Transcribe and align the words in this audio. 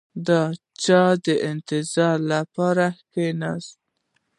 •د 0.27 0.29
چا 0.83 1.03
د 1.25 1.27
انتظار 1.49 2.17
لپاره 2.31 2.85
کښېنه. 3.11 3.51